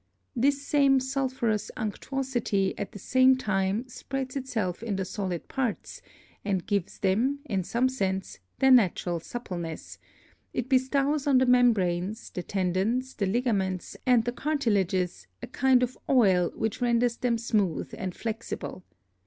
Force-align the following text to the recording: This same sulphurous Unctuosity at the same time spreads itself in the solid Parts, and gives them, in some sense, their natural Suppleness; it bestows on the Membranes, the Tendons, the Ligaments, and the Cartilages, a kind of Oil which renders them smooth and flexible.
This 0.35 0.59
same 0.63 0.99
sulphurous 0.99 1.69
Unctuosity 1.77 2.73
at 2.75 2.91
the 2.91 2.97
same 2.97 3.37
time 3.37 3.87
spreads 3.87 4.35
itself 4.35 4.81
in 4.81 4.95
the 4.95 5.05
solid 5.05 5.47
Parts, 5.47 6.01
and 6.43 6.65
gives 6.65 6.97
them, 6.97 7.37
in 7.45 7.63
some 7.63 7.87
sense, 7.87 8.39
their 8.57 8.71
natural 8.71 9.19
Suppleness; 9.19 9.99
it 10.53 10.67
bestows 10.69 11.27
on 11.27 11.37
the 11.37 11.45
Membranes, 11.45 12.31
the 12.31 12.41
Tendons, 12.41 13.13
the 13.13 13.27
Ligaments, 13.27 13.95
and 14.03 14.25
the 14.25 14.31
Cartilages, 14.31 15.27
a 15.43 15.45
kind 15.45 15.83
of 15.83 15.99
Oil 16.09 16.49
which 16.55 16.81
renders 16.81 17.17
them 17.17 17.37
smooth 17.37 17.93
and 17.95 18.15
flexible. 18.15 18.83